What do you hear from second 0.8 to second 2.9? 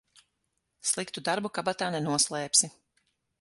Sliktu darbu kabatā nenoslēpsi.